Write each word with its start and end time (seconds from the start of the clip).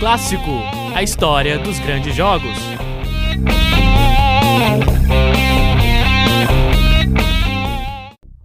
Clássico, 0.00 0.50
a 0.96 1.02
história 1.02 1.58
dos 1.58 1.78
grandes 1.78 2.16
jogos. 2.16 2.56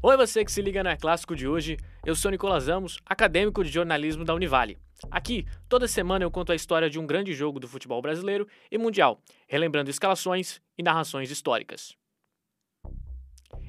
Oi, 0.03 0.17
você 0.17 0.43
que 0.43 0.51
se 0.51 0.61
liga 0.61 0.81
É 0.81 0.97
Clássico 0.97 1.33
de 1.33 1.47
hoje. 1.47 1.77
Eu 2.05 2.13
sou 2.13 2.29
Nicolas 2.29 2.67
Amos, 2.67 2.99
acadêmico 3.05 3.63
de 3.63 3.69
jornalismo 3.69 4.25
da 4.25 4.33
Univale. 4.33 4.77
Aqui, 5.09 5.47
toda 5.69 5.87
semana 5.87 6.25
eu 6.25 6.29
conto 6.29 6.51
a 6.51 6.55
história 6.55 6.89
de 6.89 6.99
um 6.99 7.07
grande 7.07 7.33
jogo 7.33 7.57
do 7.57 7.69
futebol 7.69 8.01
brasileiro 8.01 8.45
e 8.69 8.77
mundial, 8.77 9.21
relembrando 9.47 9.89
escalações 9.89 10.59
e 10.77 10.83
narrações 10.83 11.31
históricas. 11.31 11.95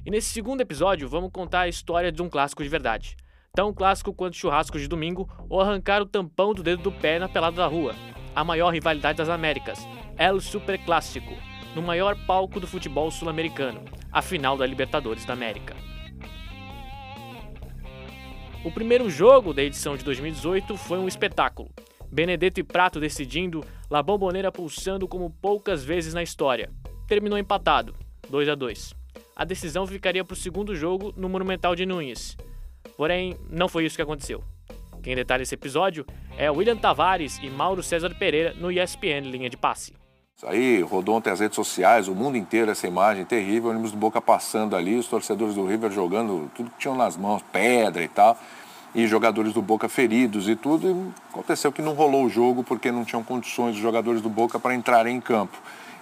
E 0.05 0.11
nesse 0.11 0.31
segundo 0.31 0.59
episódio, 0.59 1.07
vamos 1.07 1.31
contar 1.31 1.61
a 1.61 1.67
história 1.69 2.11
de 2.11 2.21
um 2.21 2.27
clássico 2.27 2.63
de 2.63 2.67
verdade. 2.67 3.15
Tão 3.57 3.73
clássico 3.73 4.13
quanto 4.13 4.37
churrasco 4.37 4.77
de 4.77 4.87
domingo 4.87 5.27
ou 5.49 5.59
arrancar 5.59 5.99
o 5.99 6.05
tampão 6.05 6.53
do 6.53 6.61
dedo 6.61 6.83
do 6.83 6.91
pé 6.91 7.17
na 7.17 7.27
pelada 7.27 7.57
da 7.57 7.65
rua. 7.65 7.95
A 8.35 8.43
maior 8.43 8.69
rivalidade 8.69 9.17
das 9.17 9.29
Américas, 9.29 9.79
El 10.15 10.39
Super 10.39 10.77
Clássico, 10.85 11.33
no 11.73 11.81
maior 11.81 12.15
palco 12.27 12.59
do 12.59 12.67
futebol 12.67 13.09
sul-americano, 13.09 13.83
a 14.11 14.21
final 14.21 14.55
da 14.55 14.63
Libertadores 14.63 15.25
da 15.25 15.33
América. 15.33 15.75
O 18.63 18.71
primeiro 18.71 19.09
jogo 19.09 19.55
da 19.55 19.63
edição 19.63 19.97
de 19.97 20.05
2018 20.05 20.77
foi 20.77 20.99
um 20.99 21.07
espetáculo. 21.07 21.71
Benedetto 22.11 22.59
e 22.59 22.63
Prato 22.63 22.99
decidindo, 22.99 23.65
La 23.89 24.03
Bombonera 24.03 24.51
pulsando 24.51 25.07
como 25.07 25.31
poucas 25.31 25.83
vezes 25.83 26.13
na 26.13 26.21
história. 26.21 26.69
Terminou 27.07 27.39
empatado, 27.39 27.95
2 28.29 28.49
a 28.49 28.53
2. 28.53 28.93
A 29.35 29.43
decisão 29.43 29.87
ficaria 29.87 30.23
para 30.23 30.35
o 30.35 30.37
segundo 30.37 30.75
jogo 30.75 31.11
no 31.17 31.27
Monumental 31.27 31.75
de 31.75 31.87
Nunes. 31.87 32.37
Porém, 32.95 33.37
não 33.49 33.67
foi 33.67 33.85
isso 33.85 33.95
que 33.95 34.01
aconteceu. 34.01 34.43
Quem 35.03 35.15
detalha 35.15 35.43
esse 35.43 35.55
episódio 35.55 36.05
é 36.37 36.51
William 36.51 36.77
Tavares 36.77 37.39
e 37.41 37.49
Mauro 37.49 37.81
César 37.81 38.13
Pereira 38.15 38.53
no 38.53 38.71
ESPN 38.71 39.21
Linha 39.29 39.49
de 39.49 39.57
Passe. 39.57 39.93
Isso 40.35 40.45
aí 40.45 40.81
rodou 40.81 41.15
ontem 41.15 41.31
as 41.31 41.39
redes 41.39 41.55
sociais, 41.55 42.07
o 42.07 42.13
mundo 42.13 42.37
inteiro, 42.37 42.69
essa 42.69 42.85
imagem 42.85 43.25
terrível, 43.25 43.71
ônibus 43.71 43.91
do 43.91 43.97
Boca 43.97 44.21
passando 44.21 44.75
ali, 44.75 44.95
os 44.95 45.07
torcedores 45.07 45.55
do 45.55 45.65
River 45.65 45.91
jogando 45.91 46.51
tudo 46.53 46.69
que 46.69 46.77
tinham 46.77 46.95
nas 46.95 47.17
mãos, 47.17 47.41
pedra 47.51 48.03
e 48.03 48.07
tal, 48.07 48.37
e 48.93 49.07
jogadores 49.07 49.51
do 49.51 49.63
Boca 49.63 49.89
feridos 49.89 50.47
e 50.47 50.55
tudo. 50.55 50.89
E 50.89 51.31
aconteceu 51.31 51.71
que 51.71 51.81
não 51.81 51.93
rolou 51.93 52.25
o 52.25 52.29
jogo 52.29 52.63
porque 52.63 52.91
não 52.91 53.03
tinham 53.03 53.23
condições 53.23 53.75
os 53.75 53.81
jogadores 53.81 54.21
do 54.21 54.29
Boca 54.29 54.59
para 54.59 54.75
entrarem 54.75 55.15
em 55.15 55.21
campo. 55.21 55.57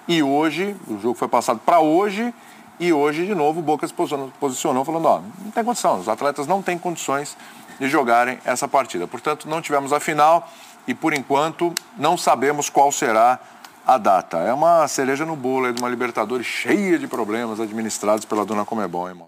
E 0.06 0.22
hoje, 0.22 0.76
o 0.88 1.00
jogo 1.00 1.14
foi 1.14 1.30
passado 1.30 1.62
para 1.66 1.80
hoje, 1.80 2.34
e 2.80 2.92
hoje, 2.92 3.26
de 3.26 3.34
novo, 3.34 3.60
o 3.60 3.64
Boca 3.64 3.88
se 3.88 3.94
posicionou, 3.94 4.32
posicionou 4.40 4.84
falando, 4.84 5.06
ó, 5.06 5.22
não 5.44 5.52
tem 5.52 5.64
condição, 5.64 6.00
os 6.00 6.10
atletas 6.10 6.48
não 6.48 6.62
têm 6.62 6.78
condições 6.78 7.38
de 7.80 7.88
jogarem 7.88 8.40
essa 8.46 8.68
partida. 8.68 9.08
Portanto, 9.08 9.48
não 9.48 9.62
tivemos 9.62 9.94
a 9.94 10.00
final 10.00 10.50
e, 10.88 10.94
por 10.94 11.14
enquanto, 11.14 11.74
não 11.98 12.18
sabemos 12.18 12.70
qual 12.70 12.92
será 12.92 13.40
a 13.86 13.98
data. 13.98 14.38
É 14.38 14.54
uma 14.54 14.88
cereja 14.88 15.26
no 15.26 15.36
bolo 15.36 15.68
aí 15.68 15.74
de 15.74 15.82
uma 15.82 15.90
Libertadores 15.90 16.46
cheia 16.46 16.98
de 16.98 17.08
problemas 17.08 17.60
administrados 17.60 18.26
pela 18.26 18.46
dona 18.46 18.66
Comebol, 18.66 19.08
irmão. 19.08 19.28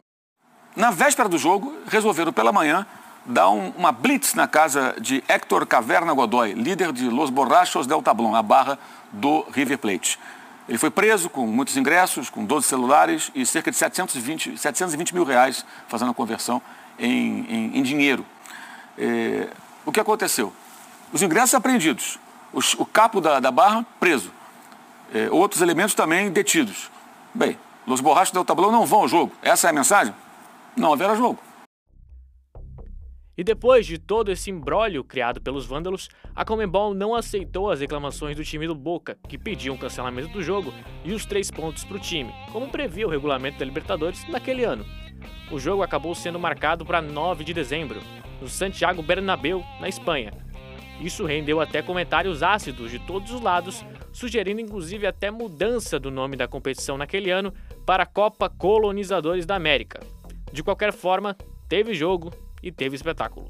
Na 0.75 0.91
véspera 0.91 1.27
do 1.27 1.37
jogo, 1.37 1.73
resolveram 1.87 2.31
pela 2.31 2.51
manhã 2.51 2.85
dar 3.25 3.49
um, 3.49 3.69
uma 3.77 3.91
blitz 3.91 4.33
na 4.33 4.47
casa 4.47 4.95
de 4.99 5.23
Héctor 5.27 5.65
Caverna 5.65 6.13
Godoy, 6.13 6.53
líder 6.53 6.91
de 6.91 7.09
Los 7.09 7.29
Borrachos 7.29 7.87
del 7.87 8.01
Tablón, 8.01 8.35
a 8.35 8.41
barra 8.41 8.79
do 9.11 9.45
River 9.51 9.77
Plate. 9.77 10.17
Ele 10.67 10.77
foi 10.77 10.89
preso 10.89 11.29
com 11.29 11.47
muitos 11.47 11.77
ingressos, 11.77 12.29
com 12.29 12.43
12 12.43 12.67
celulares 12.67 13.31
e 13.33 13.45
cerca 13.45 13.71
de 13.71 13.77
720, 13.77 14.57
720 14.57 15.13
mil 15.13 15.23
reais, 15.23 15.65
fazendo 15.87 16.11
a 16.11 16.13
conversão 16.13 16.61
em, 16.99 17.45
em, 17.49 17.77
em 17.77 17.83
dinheiro. 17.83 18.25
É, 18.97 19.47
o 19.85 19.91
que 19.91 19.99
aconteceu? 19.99 20.51
Os 21.13 21.21
ingressos 21.21 21.55
apreendidos, 21.55 22.19
os, 22.51 22.73
o 22.73 22.85
capo 22.85 23.21
da, 23.21 23.39
da 23.39 23.49
barra 23.49 23.85
preso, 23.99 24.33
é, 25.13 25.29
outros 25.31 25.61
elementos 25.61 25.95
também 25.95 26.29
detidos. 26.29 26.91
Bem, 27.33 27.57
os 27.85 28.01
borrachos 28.01 28.33
do 28.33 28.43
tablão 28.43 28.71
não 28.71 28.85
vão 28.85 29.01
ao 29.01 29.07
jogo. 29.07 29.31
Essa 29.41 29.67
é 29.67 29.69
a 29.69 29.73
mensagem? 29.73 30.13
Não 30.75 30.91
haverá 30.91 31.15
jogo. 31.15 31.39
E 33.37 33.43
depois 33.43 33.85
de 33.85 33.99
todo 33.99 34.31
esse 34.31 34.49
imbróglio 34.49 35.03
criado 35.03 35.39
pelos 35.39 35.63
vândalos, 35.63 36.09
a 36.35 36.43
Comembol 36.43 36.95
não 36.95 37.13
aceitou 37.13 37.69
as 37.69 37.79
reclamações 37.79 38.35
do 38.35 38.43
time 38.43 38.65
do 38.65 38.73
Boca, 38.73 39.15
que 39.29 39.37
pediam 39.37 39.75
o 39.75 39.77
cancelamento 39.77 40.29
do 40.29 40.41
jogo 40.41 40.73
e 41.05 41.13
os 41.13 41.23
três 41.23 41.51
pontos 41.51 41.83
para 41.83 41.97
o 41.97 41.99
time, 41.99 42.33
como 42.51 42.67
previa 42.67 43.05
o 43.05 43.09
regulamento 43.11 43.59
da 43.59 43.65
Libertadores 43.65 44.27
naquele 44.27 44.63
ano. 44.63 44.83
O 45.51 45.59
jogo 45.59 45.83
acabou 45.83 46.15
sendo 46.15 46.39
marcado 46.39 46.83
para 46.83 46.99
9 46.99 47.43
de 47.43 47.53
dezembro, 47.53 48.01
no 48.41 48.47
Santiago 48.47 49.03
Bernabéu, 49.03 49.63
na 49.79 49.87
Espanha. 49.87 50.31
Isso 50.99 51.23
rendeu 51.23 51.61
até 51.61 51.83
comentários 51.83 52.41
ácidos 52.41 52.89
de 52.89 52.97
todos 52.97 53.31
os 53.31 53.39
lados, 53.39 53.85
sugerindo 54.11 54.61
inclusive 54.61 55.05
até 55.05 55.29
mudança 55.29 55.99
do 55.99 56.09
nome 56.09 56.35
da 56.35 56.47
competição 56.47 56.97
naquele 56.97 57.29
ano 57.29 57.53
para 57.85 58.03
Copa 58.03 58.49
Colonizadores 58.49 59.45
da 59.45 59.55
América. 59.55 59.99
De 60.51 60.63
qualquer 60.63 60.91
forma, 60.91 61.37
teve 61.69 61.93
jogo 61.93 62.31
e 62.67 62.71
teve 62.71 62.95
espetáculo. 62.95 63.49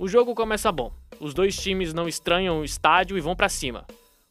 O 0.00 0.08
jogo 0.08 0.34
começa 0.34 0.72
bom. 0.72 0.92
Os 1.20 1.34
dois 1.34 1.56
times 1.56 1.92
não 1.92 2.08
estranham 2.08 2.60
o 2.60 2.64
estádio 2.64 3.16
e 3.16 3.20
vão 3.20 3.36
para 3.36 3.48
cima. 3.48 3.86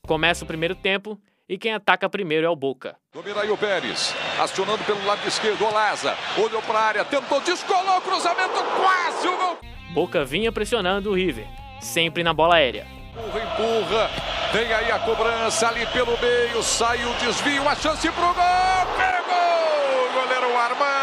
Começa 0.05 0.43
o 0.43 0.47
primeiro 0.47 0.75
tempo 0.75 1.17
e 1.47 1.57
quem 1.57 1.73
ataca 1.73 2.09
primeiro 2.09 2.45
é 2.45 2.49
o 2.49 2.55
Boca. 2.55 2.95
Domina 3.13 3.41
aí 3.41 3.51
o 3.51 3.57
Pérez, 3.57 4.13
acionando 4.39 4.83
pelo 4.83 5.05
lado 5.05 5.25
esquerdo, 5.27 5.63
Olaza, 5.63 6.15
olhou 6.37 6.61
para 6.63 6.79
a 6.79 6.83
área, 6.83 7.05
tentou, 7.05 7.39
descolou 7.41 7.97
o 7.97 8.01
cruzamento, 8.01 8.55
quase 8.75 9.27
o 9.27 9.37
gol. 9.37 9.59
Boca 9.93 10.25
vinha 10.25 10.51
pressionando 10.51 11.11
o 11.11 11.13
River, 11.13 11.47
sempre 11.79 12.23
na 12.23 12.33
bola 12.33 12.55
aérea. 12.55 12.87
Empurra, 13.11 13.43
empurra, 13.43 14.09
vem 14.51 14.73
aí 14.73 14.91
a 14.91 14.99
cobrança 14.99 15.67
ali 15.67 15.85
pelo 15.87 16.17
meio, 16.19 16.63
sai 16.63 17.05
o 17.05 17.13
desvio, 17.19 17.69
a 17.69 17.75
chance 17.75 18.09
pro 18.11 18.25
gol, 18.25 18.85
pegou, 18.97 20.21
goleiro 20.21 20.57
Armani. 20.57 21.02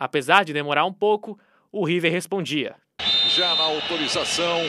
Apesar 0.00 0.46
de 0.46 0.54
demorar 0.54 0.86
um 0.86 0.92
pouco, 0.94 1.38
o 1.70 1.84
River 1.84 2.10
respondia. 2.10 2.74
Já 3.28 3.54
na 3.54 3.64
autorização, 3.64 4.62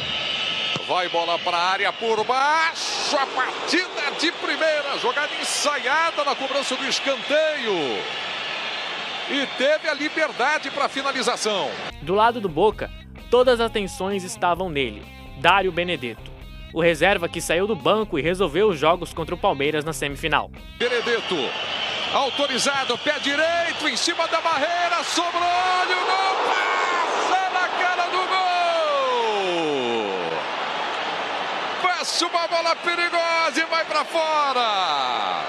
vai 0.86 1.08
bola 1.08 1.40
para 1.40 1.56
a 1.56 1.69
área 1.69 1.94
por 1.94 2.22
baixo, 2.25 3.16
a 3.16 3.25
partida 3.28 4.12
de 4.19 4.30
primeira, 4.34 5.00
jogada 5.02 5.34
ensaiada 5.40 6.25
na 6.25 6.36
cobrança 6.36 6.75
do 6.75 6.84
escanteio. 6.84 7.74
E 9.30 9.47
teve 9.58 9.88
a 9.88 9.94
liberdade 9.94 10.69
para 10.69 10.90
finalização. 10.90 11.69
Do 12.02 12.13
lado 12.13 12.42
do 12.42 12.50
Boca, 12.50 12.92
todas 13.30 13.62
as 13.62 13.68
atenções 13.68 14.25
estavam 14.25 14.69
nele, 14.69 15.02
Dário 15.40 15.72
Benedetto. 15.72 16.30
O 16.74 16.81
reserva 16.81 17.30
que 17.30 17.40
saiu 17.40 17.66
do 17.66 17.75
banco 17.75 18.19
e 18.19 18.22
resolveu 18.22 18.68
os 18.68 18.78
jogos 18.78 19.13
contra 19.13 19.34
o 19.34 19.38
Palmeiras 19.38 19.86
na 19.86 19.94
semifinal. 19.94 20.52
Benedetto 20.78 21.38
Autorizado, 22.14 22.98
pé 22.98 23.18
direito, 23.20 23.88
em 23.88 23.96
cima 23.96 24.28
da 24.28 24.42
barreira, 24.42 25.02
sobrou 25.02 25.42
e 25.90 25.94
o 25.94 26.06
gol 26.06 26.36
passa 26.50 27.50
na 27.54 27.70
cara 27.70 28.06
do 28.08 28.18
gol. 28.28 29.62
Passa 31.82 32.26
uma 32.26 32.48
bola 32.50 32.76
perigosa 32.76 33.62
e 33.62 33.66
vai 33.66 33.86
para 33.86 34.04
fora. 34.04 35.46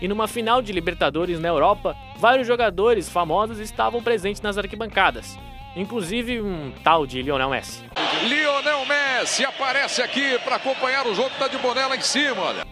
E 0.00 0.08
numa 0.08 0.26
final 0.26 0.62
de 0.62 0.72
Libertadores 0.72 1.38
na 1.38 1.48
Europa, 1.48 1.94
vários 2.16 2.46
jogadores 2.46 3.10
famosos 3.10 3.58
estavam 3.58 4.02
presentes 4.02 4.40
nas 4.40 4.56
arquibancadas, 4.56 5.38
inclusive 5.76 6.40
um 6.40 6.72
tal 6.82 7.06
de 7.06 7.20
Lionel 7.20 7.50
Messi. 7.50 7.84
Lionel 8.22 8.86
Messi 8.86 9.44
aparece 9.44 10.00
aqui 10.00 10.38
para 10.38 10.56
acompanhar 10.56 11.06
o 11.06 11.14
jogo, 11.14 11.30
tá 11.38 11.48
de 11.48 11.58
boné 11.58 11.86
lá 11.86 11.96
em 11.96 12.00
cima, 12.00 12.40
olha. 12.40 12.65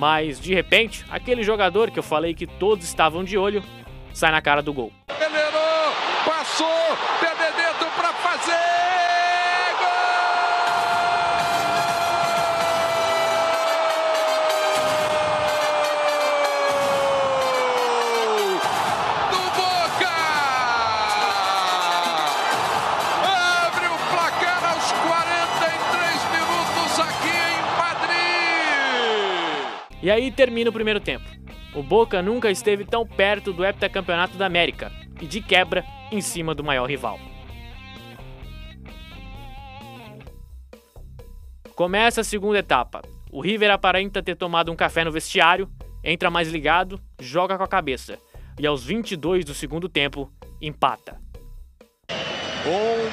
Mas, 0.00 0.40
de 0.40 0.54
repente, 0.54 1.04
aquele 1.10 1.42
jogador 1.42 1.90
que 1.90 1.98
eu 1.98 2.02
falei 2.02 2.32
que 2.32 2.46
todos 2.46 2.86
estavam 2.86 3.22
de 3.22 3.36
olho 3.36 3.62
sai 4.14 4.30
na 4.30 4.40
cara 4.40 4.62
do 4.62 4.72
gol. 4.72 4.90
Passou, 6.24 6.96
E 30.10 30.12
aí 30.12 30.28
termina 30.32 30.70
o 30.70 30.72
primeiro 30.72 30.98
tempo. 30.98 31.24
O 31.72 31.84
Boca 31.84 32.20
nunca 32.20 32.50
esteve 32.50 32.84
tão 32.84 33.06
perto 33.06 33.52
do 33.52 33.64
heptacampeonato 33.64 34.36
da 34.36 34.44
América 34.44 34.90
e 35.20 35.24
de 35.24 35.40
quebra 35.40 35.84
em 36.10 36.20
cima 36.20 36.52
do 36.52 36.64
maior 36.64 36.90
rival. 36.90 37.16
Começa 41.76 42.22
a 42.22 42.24
segunda 42.24 42.58
etapa. 42.58 43.02
O 43.30 43.40
River 43.40 43.70
aparenta 43.70 44.20
ter 44.20 44.34
tomado 44.34 44.72
um 44.72 44.74
café 44.74 45.04
no 45.04 45.12
vestiário, 45.12 45.70
entra 46.02 46.28
mais 46.28 46.48
ligado, 46.48 47.00
joga 47.20 47.56
com 47.56 47.62
a 47.62 47.68
cabeça 47.68 48.18
e 48.58 48.66
aos 48.66 48.82
22 48.82 49.44
do 49.44 49.54
segundo 49.54 49.88
tempo 49.88 50.28
empata. 50.60 51.20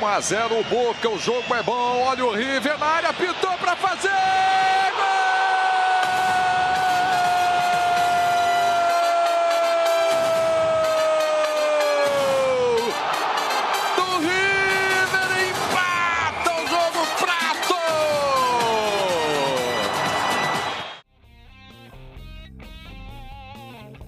1 0.01 0.03
a 0.03 0.19
0 0.19 0.63
Boca, 0.63 1.09
o 1.09 1.19
jogo 1.19 1.53
é 1.53 1.61
bom. 1.61 2.05
Olha 2.07 2.25
o 2.25 2.33
River 2.33 2.79
na 2.79 2.85
área, 2.87 3.13
pitou 3.13 3.55
para 3.59 3.75
fazer. 3.75 4.76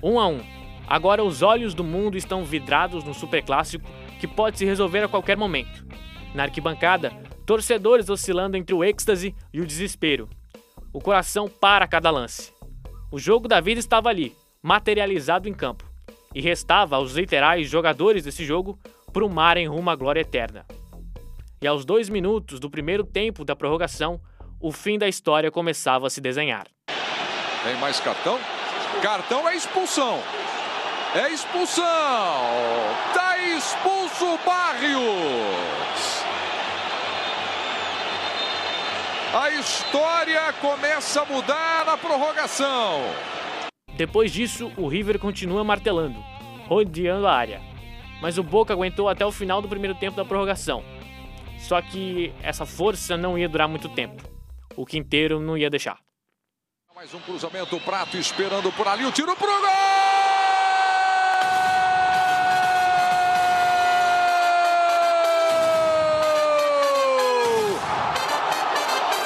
1 0.09 0.19
a 0.19 0.27
1. 0.27 0.41
Agora 0.87 1.23
os 1.23 1.41
olhos 1.41 1.73
do 1.75 1.83
mundo 1.83 2.17
estão 2.17 2.43
vidrados 2.43 3.03
no 3.03 3.13
superclássico 3.13 3.87
que 4.19 4.27
pode 4.27 4.57
se 4.57 4.65
resolver 4.65 5.03
a 5.03 5.07
qualquer 5.07 5.37
momento. 5.37 5.85
Na 6.33 6.43
arquibancada, 6.43 7.11
torcedores 7.45 8.09
oscilando 8.09 8.57
entre 8.57 8.73
o 8.73 8.83
êxtase 8.83 9.35
e 9.53 9.61
o 9.61 9.65
desespero. 9.65 10.27
O 10.91 10.99
coração 10.99 11.47
para 11.47 11.87
cada 11.87 12.09
lance. 12.09 12.51
O 13.11 13.19
jogo 13.19 13.47
da 13.47 13.61
vida 13.61 13.79
estava 13.79 14.09
ali, 14.09 14.35
materializado 14.61 15.47
em 15.47 15.53
campo, 15.53 15.85
e 16.33 16.41
restava 16.41 16.95
aos 16.95 17.13
literais 17.13 17.69
jogadores 17.69 18.23
desse 18.23 18.43
jogo 18.43 18.77
mar 19.31 19.57
em 19.57 19.67
rumo 19.67 19.89
à 19.89 19.95
glória 19.95 20.21
eterna. 20.21 20.65
E 21.61 21.67
aos 21.67 21.83
dois 21.83 22.07
minutos 22.07 22.59
do 22.59 22.69
primeiro 22.69 23.03
tempo 23.03 23.43
da 23.43 23.55
prorrogação, 23.55 24.21
o 24.59 24.71
fim 24.71 24.97
da 24.97 25.07
história 25.07 25.51
começava 25.51 26.07
a 26.07 26.09
se 26.09 26.21
desenhar. 26.21 26.67
Tem 27.63 27.75
mais 27.79 27.99
cartão? 27.99 28.39
Cartão 29.01 29.47
é 29.47 29.55
expulsão. 29.55 30.19
É 31.15 31.29
expulsão. 31.29 31.85
Tá 33.13 33.37
expulso 33.37 34.37
Barrios. 34.45 36.19
A 39.33 39.51
história 39.51 40.51
começa 40.53 41.21
a 41.21 41.25
mudar 41.25 41.85
na 41.85 41.97
prorrogação. 41.97 43.01
Depois 43.95 44.33
disso, 44.33 44.71
o 44.75 44.87
River 44.87 45.17
continua 45.19 45.63
martelando, 45.63 46.19
rodeando 46.67 47.27
a 47.27 47.33
área. 47.33 47.61
Mas 48.21 48.37
o 48.37 48.43
Boca 48.43 48.73
aguentou 48.73 49.07
até 49.07 49.25
o 49.25 49.31
final 49.31 49.61
do 49.61 49.69
primeiro 49.69 49.95
tempo 49.95 50.17
da 50.17 50.25
prorrogação. 50.25 50.83
Só 51.59 51.81
que 51.81 52.33
essa 52.41 52.65
força 52.65 53.15
não 53.15 53.37
ia 53.37 53.47
durar 53.47 53.67
muito 53.67 53.87
tempo. 53.87 54.23
O 54.75 54.85
Quinteiro 54.85 55.39
não 55.39 55.57
ia 55.57 55.69
deixar. 55.69 56.08
Mais 56.99 57.13
um 57.13 57.19
cruzamento, 57.21 57.79
Prato 57.79 58.17
esperando 58.17 58.69
por 58.73 58.85
ali, 58.85 59.05
o 59.05 59.11
tiro 59.13 59.33
pro 59.33 59.47
gol! 59.47 59.69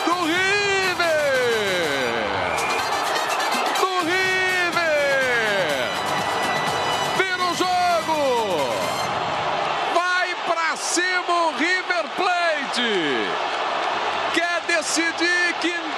Do 0.05 0.13
River! 0.23 1.07
Do 3.79 4.01
River! 4.05 4.83
Vira 7.17 7.43
o 7.43 7.55
jogo! 7.55 8.69
Vai 9.95 10.35
pra 10.45 10.77
cima 10.77 11.33
o 11.47 11.51
River 11.57 12.07
Plate! 12.15 13.25
Quer 14.35 14.61
decidir, 14.67 15.55
pra 15.59 15.92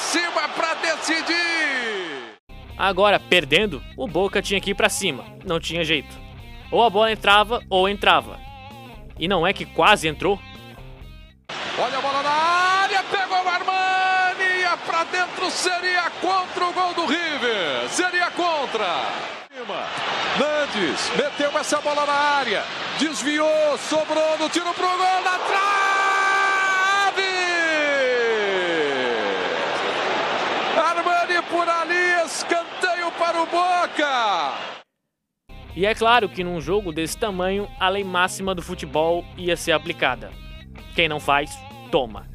cima 0.00 0.48
pra 0.48 0.74
decidir! 0.74 2.36
Agora, 2.76 3.20
perdendo, 3.20 3.82
o 3.96 4.08
Boca 4.08 4.40
tinha 4.40 4.60
que 4.60 4.70
ir 4.70 4.74
pra 4.74 4.88
cima, 4.88 5.24
não 5.44 5.60
tinha 5.60 5.84
jeito. 5.84 6.18
Ou 6.72 6.82
a 6.82 6.88
bola 6.88 7.12
entrava 7.12 7.60
ou 7.68 7.88
entrava. 7.88 8.38
E 9.18 9.28
não 9.28 9.46
é 9.46 9.52
que 9.52 9.66
quase 9.66 10.08
entrou? 10.08 10.38
Olha 11.78 11.98
a 11.98 12.00
bola 12.00 12.22
na 12.22 12.30
área, 12.30 13.02
pegou 13.04 13.36
o 13.36 13.48
Armani, 13.48 14.60
ia 14.60 14.76
pra 14.78 15.04
dentro, 15.04 15.50
seria 15.50 16.10
contra 16.20 16.66
o 16.66 16.72
gol 16.72 16.94
do 16.94 17.06
River, 17.06 17.88
seria 17.90 18.30
contra. 18.30 18.86
Nandes 20.38 21.10
meteu 21.16 21.58
essa 21.58 21.80
bola 21.80 22.06
na 22.06 22.12
área, 22.12 22.64
desviou, 22.98 23.76
sobrou 23.78 24.38
no 24.38 24.48
tiro 24.48 24.72
pro 24.72 24.86
gol 24.86 25.22
na 25.22 25.38
trave. 25.38 25.60
Armani 30.78 31.39
por 31.50 31.68
ali, 31.68 32.24
escanteio 32.24 33.10
para 33.18 33.42
o 33.42 33.46
Boca. 33.46 34.70
E 35.76 35.86
é 35.86 35.94
claro 35.94 36.28
que 36.28 36.42
num 36.42 36.60
jogo 36.60 36.92
desse 36.92 37.16
tamanho, 37.16 37.68
a 37.78 37.88
lei 37.88 38.02
máxima 38.02 38.54
do 38.54 38.62
futebol 38.62 39.24
ia 39.36 39.56
ser 39.56 39.72
aplicada. 39.72 40.30
Quem 40.94 41.08
não 41.08 41.20
faz, 41.20 41.50
toma. 41.90 42.28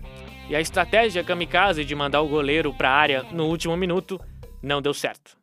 E 0.50 0.56
a 0.56 0.62
estratégia 0.62 1.24
kamikaze 1.24 1.84
de 1.84 1.96
mandar 1.96 2.22
o 2.22 2.28
goleiro 2.28 2.74
para 2.74 2.90
a 2.90 2.96
área 2.96 3.24
no 3.32 3.46
último 3.46 3.76
minuto 3.76 4.20
não 4.62 4.82
deu 4.82 4.94
certo. 4.94 5.38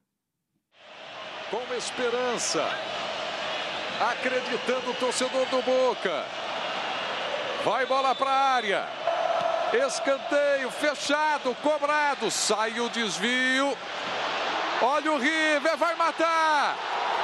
Com 1.50 1.74
esperança, 1.74 2.66
acreditando 4.00 4.90
o 4.90 4.94
torcedor 4.94 5.46
do 5.46 5.60
Boca. 5.62 6.24
Vai 7.64 7.86
bola 7.86 8.14
para 8.14 8.30
a 8.30 8.54
área. 8.54 9.01
Escanteio 9.72 10.70
fechado, 10.70 11.54
cobrado. 11.62 12.30
Sai 12.30 12.78
o 12.78 12.88
desvio. 12.90 13.76
Olha 14.82 15.12
o 15.12 15.19
River, 15.19 15.76
vai 15.76 15.94
matar. 15.94 16.76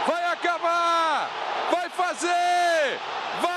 Vai 0.06 0.24
acabar. 0.32 1.30
Vai 1.70 1.90
fazer. 1.90 2.98
Vai 3.40 3.47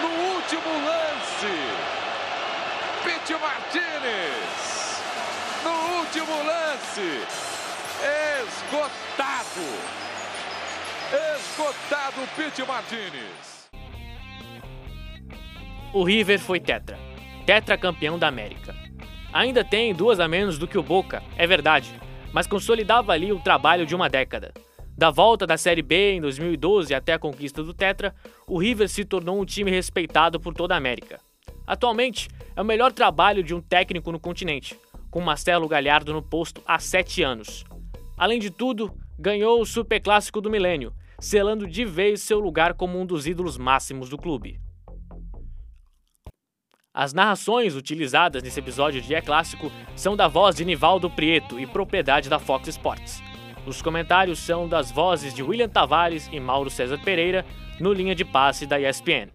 No 0.00 0.08
último 0.34 0.72
lance, 0.84 1.54
Pete 3.04 3.34
Martinez. 3.34 5.02
No 5.62 5.98
último 5.98 6.36
lance, 6.42 7.20
esgotado. 8.40 9.66
Esgotado 11.36 12.28
Pete 12.36 12.62
Martinez. 12.66 13.70
O 15.92 16.02
River 16.02 16.40
foi 16.40 16.58
tetra. 16.58 16.98
Tetra 17.46 17.78
campeão 17.78 18.18
da 18.18 18.26
América. 18.26 18.74
Ainda 19.32 19.62
tem 19.62 19.94
duas 19.94 20.18
a 20.18 20.26
menos 20.26 20.58
do 20.58 20.66
que 20.66 20.78
o 20.78 20.82
Boca, 20.82 21.22
é 21.36 21.46
verdade, 21.46 21.92
mas 22.34 22.48
consolidava 22.48 23.12
ali 23.12 23.32
o 23.32 23.38
trabalho 23.38 23.86
de 23.86 23.94
uma 23.94 24.10
década. 24.10 24.52
Da 24.98 25.08
volta 25.08 25.46
da 25.46 25.56
Série 25.56 25.82
B 25.82 26.14
em 26.14 26.20
2012 26.20 26.92
até 26.92 27.12
a 27.12 27.18
conquista 27.18 27.62
do 27.62 27.72
Tetra, 27.72 28.12
o 28.44 28.58
River 28.58 28.88
se 28.88 29.04
tornou 29.04 29.40
um 29.40 29.44
time 29.44 29.70
respeitado 29.70 30.40
por 30.40 30.52
toda 30.52 30.74
a 30.74 30.76
América. 30.76 31.20
Atualmente, 31.64 32.28
é 32.56 32.60
o 32.60 32.64
melhor 32.64 32.92
trabalho 32.92 33.40
de 33.40 33.54
um 33.54 33.60
técnico 33.60 34.10
no 34.10 34.18
continente, 34.18 34.76
com 35.12 35.20
Marcelo 35.20 35.68
Galhardo 35.68 36.12
no 36.12 36.20
posto 36.20 36.60
há 36.66 36.80
sete 36.80 37.22
anos. 37.22 37.64
Além 38.18 38.40
de 38.40 38.50
tudo, 38.50 38.92
ganhou 39.16 39.60
o 39.60 39.66
Superclássico 39.66 40.40
do 40.40 40.50
Milênio, 40.50 40.92
selando 41.20 41.68
de 41.68 41.84
vez 41.84 42.20
seu 42.20 42.40
lugar 42.40 42.74
como 42.74 43.00
um 43.00 43.06
dos 43.06 43.28
ídolos 43.28 43.56
máximos 43.56 44.08
do 44.08 44.18
clube. 44.18 44.60
As 46.96 47.12
narrações 47.12 47.74
utilizadas 47.74 48.40
nesse 48.40 48.60
episódio 48.60 49.02
de 49.02 49.12
É 49.12 49.20
Clássico 49.20 49.68
são 49.96 50.14
da 50.14 50.28
voz 50.28 50.54
de 50.54 50.64
Nivaldo 50.64 51.10
Prieto 51.10 51.58
e 51.58 51.66
propriedade 51.66 52.28
da 52.28 52.38
Fox 52.38 52.68
Sports. 52.68 53.20
Os 53.66 53.82
comentários 53.82 54.38
são 54.38 54.68
das 54.68 54.92
vozes 54.92 55.34
de 55.34 55.42
William 55.42 55.68
Tavares 55.68 56.28
e 56.30 56.38
Mauro 56.38 56.70
César 56.70 56.98
Pereira 56.98 57.44
no 57.80 57.92
linha 57.92 58.14
de 58.14 58.24
passe 58.24 58.64
da 58.64 58.78
ESPN. 58.78 59.28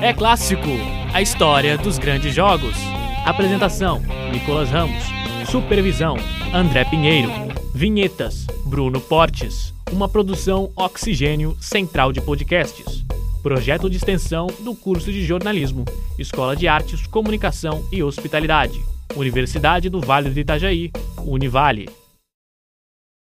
É 0.00 0.14
Clássico, 0.14 0.70
a 1.12 1.20
história 1.20 1.76
dos 1.76 1.98
grandes 1.98 2.32
jogos. 2.32 2.76
Apresentação: 3.26 4.00
Nicolas 4.30 4.70
Ramos. 4.70 5.02
Supervisão: 5.50 6.16
André 6.54 6.84
Pinheiro. 6.84 7.32
Vinhetas: 7.74 8.46
Bruno 8.64 9.00
Portes. 9.00 9.74
Uma 9.90 10.08
produção 10.08 10.70
Oxigênio 10.76 11.56
Central 11.60 12.12
de 12.12 12.20
Podcasts. 12.20 13.07
Projeto 13.42 13.88
de 13.88 13.96
extensão 13.96 14.48
do 14.60 14.74
curso 14.74 15.12
de 15.12 15.24
jornalismo, 15.24 15.84
Escola 16.18 16.56
de 16.56 16.66
Artes, 16.66 17.06
Comunicação 17.06 17.84
e 17.92 18.02
Hospitalidade. 18.02 18.82
Universidade 19.14 19.88
do 19.88 20.00
Vale 20.00 20.30
do 20.30 20.38
Itajaí, 20.38 20.90
Univale. 21.24 21.88